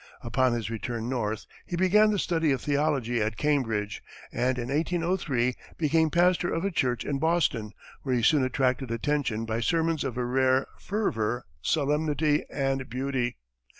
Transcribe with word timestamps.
Upon 0.23 0.53
his 0.53 0.71
return 0.71 1.09
north, 1.09 1.45
he 1.63 1.75
began 1.75 2.09
the 2.09 2.17
study 2.17 2.51
of 2.51 2.61
theology 2.61 3.21
at 3.21 3.37
Cambridge, 3.37 4.01
and 4.31 4.57
in 4.57 4.69
1803, 4.69 5.53
became 5.77 6.09
pastor 6.09 6.51
of 6.51 6.65
a 6.65 6.71
church 6.71 7.05
in 7.05 7.19
Boston, 7.19 7.71
where 8.01 8.15
he 8.15 8.23
soon 8.23 8.43
attracted 8.43 8.89
attention 8.89 9.45
by 9.45 9.59
sermons 9.59 10.03
of 10.03 10.17
a 10.17 10.25
rare 10.25 10.65
"fervor, 10.79 11.45
solemnity, 11.61 12.43
and 12.49 12.89
beauty." 12.89 13.37